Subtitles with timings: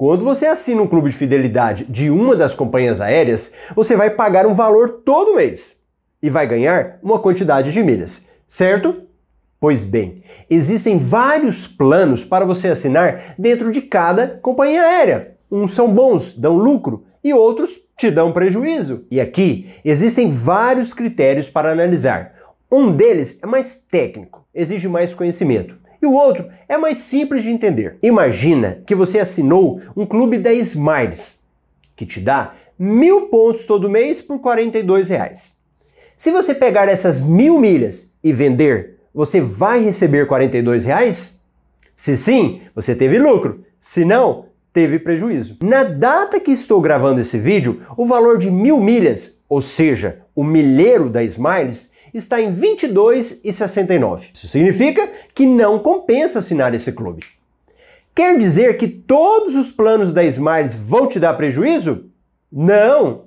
[0.00, 4.46] Quando você assina um clube de fidelidade de uma das companhias aéreas, você vai pagar
[4.46, 5.78] um valor todo mês
[6.22, 9.02] e vai ganhar uma quantidade de milhas, certo?
[9.60, 15.34] Pois bem, existem vários planos para você assinar dentro de cada companhia aérea.
[15.52, 19.04] Uns são bons, dão lucro, e outros te dão prejuízo.
[19.10, 22.36] E aqui existem vários critérios para analisar.
[22.72, 25.79] Um deles é mais técnico, exige mais conhecimento.
[26.02, 27.98] E o outro é mais simples de entender.
[28.02, 31.44] Imagina que você assinou um clube da Smiles,
[31.94, 35.58] que te dá mil pontos todo mês por 42 reais.
[36.16, 41.40] Se você pegar essas mil milhas e vender, você vai receber 42 reais?
[41.94, 43.64] Se sim, você teve lucro.
[43.78, 45.58] Se não, teve prejuízo.
[45.62, 50.44] Na data que estou gravando esse vídeo, o valor de mil milhas, ou seja, o
[50.44, 54.30] milheiro da Smiles, está em 22,69.
[54.34, 57.24] Isso significa que não compensa assinar esse clube.
[58.14, 62.06] Quer dizer que todos os planos da Smiles vão te dar prejuízo?
[62.50, 63.26] Não!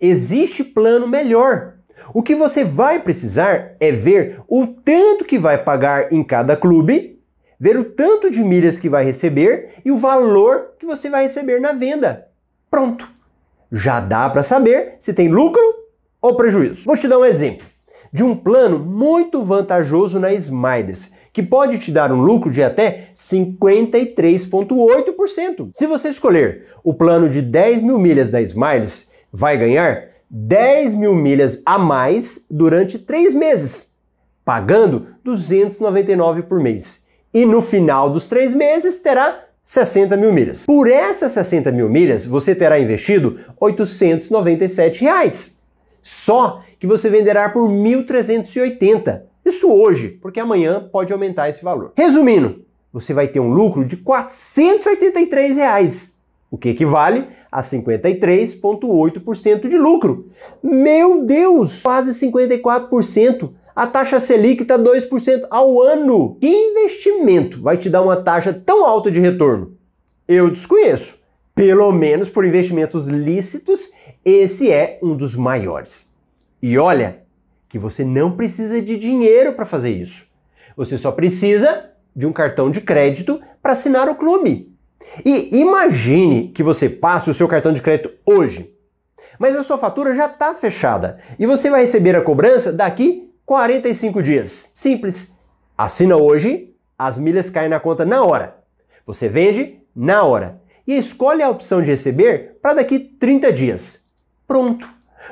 [0.00, 1.74] Existe plano melhor.
[2.12, 7.20] O que você vai precisar é ver o tanto que vai pagar em cada clube,
[7.58, 11.60] ver o tanto de milhas que vai receber e o valor que você vai receber
[11.60, 12.26] na venda.
[12.70, 13.08] Pronto!
[13.70, 15.62] Já dá para saber se tem lucro
[16.20, 16.84] ou prejuízo.
[16.84, 17.66] Vou te dar um exemplo
[18.14, 23.08] de um plano muito vantajoso na Smiles, que pode te dar um lucro de até
[23.12, 25.70] 53,8%.
[25.72, 31.16] Se você escolher o plano de 10 mil milhas da Smiles, vai ganhar 10 mil
[31.16, 33.96] milhas a mais durante 3 meses,
[34.44, 37.08] pagando 299 por mês.
[37.34, 40.66] E no final dos 3 meses terá 60 mil milhas.
[40.66, 45.54] Por essas 60 mil milhas, você terá investido 897 reais.
[46.04, 49.22] Só que você venderá por 1.380.
[49.42, 51.92] Isso hoje, porque amanhã pode aumentar esse valor.
[51.96, 56.18] Resumindo, você vai ter um lucro de 483 reais,
[56.50, 60.28] o que equivale a 53,8% de lucro.
[60.62, 63.52] Meu Deus, quase 54%.
[63.74, 66.36] A taxa Selic está 2% ao ano.
[66.38, 69.74] Que investimento vai te dar uma taxa tão alta de retorno?
[70.28, 71.23] Eu desconheço.
[71.54, 73.88] Pelo menos por investimentos lícitos
[74.24, 76.12] esse é um dos maiores.
[76.62, 77.22] E olha
[77.68, 80.26] que você não precisa de dinheiro para fazer isso.
[80.76, 84.74] Você só precisa de um cartão de crédito para assinar o clube.
[85.24, 88.74] E imagine que você passe o seu cartão de crédito hoje,
[89.38, 94.22] mas a sua fatura já está fechada e você vai receber a cobrança daqui 45
[94.22, 94.70] dias.
[94.72, 95.36] Simples.
[95.76, 98.56] Assina hoje, as milhas caem na conta na hora.
[99.04, 104.04] Você vende na hora e escolhe a opção de receber para daqui 30 dias.
[104.46, 104.88] Pronto!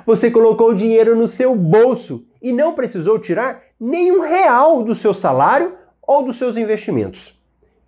[0.07, 5.13] Você colocou o dinheiro no seu bolso e não precisou tirar nenhum real do seu
[5.13, 7.39] salário ou dos seus investimentos.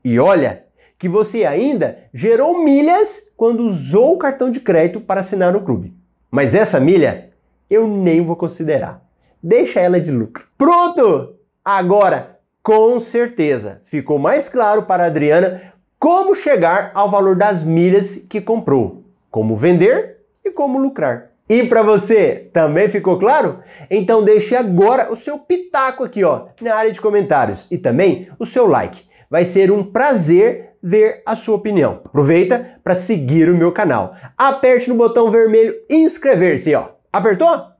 [0.04, 0.64] E olha
[0.98, 5.94] que você ainda gerou milhas quando usou o cartão de crédito para assinar o clube.
[6.30, 7.30] Mas essa milha
[7.68, 9.02] eu nem vou considerar.
[9.42, 10.46] Deixa ela de lucro.
[10.56, 11.36] Pronto!
[11.64, 18.26] Agora, com certeza, ficou mais claro para a Adriana como chegar ao valor das milhas
[18.28, 21.30] que comprou, como vender e como lucrar.
[21.48, 23.60] E para você, também ficou claro?
[23.90, 28.44] Então deixe agora o seu pitaco aqui, ó, na área de comentários e também o
[28.44, 29.04] seu like.
[29.30, 32.02] Vai ser um prazer ver a sua opinião.
[32.04, 34.14] Aproveita para seguir o meu canal.
[34.36, 36.88] Aperte no botão vermelho inscrever-se, ó.
[37.10, 37.73] Apertou?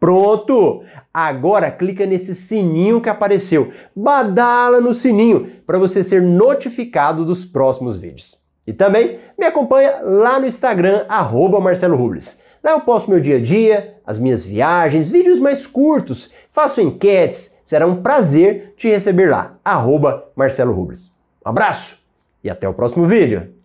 [0.00, 0.82] Pronto!
[1.12, 3.70] Agora clica nesse sininho que apareceu.
[3.94, 8.40] Badala no sininho para você ser notificado dos próximos vídeos.
[8.66, 12.40] E também me acompanha lá no Instagram, arroba Marcelo Rubles.
[12.64, 17.56] Lá eu posto meu dia a dia, as minhas viagens, vídeos mais curtos, faço enquetes.
[17.64, 21.12] Será um prazer te receber lá, arroba Marcelo Rubles.
[21.44, 21.98] Um abraço
[22.42, 23.59] e até o próximo vídeo.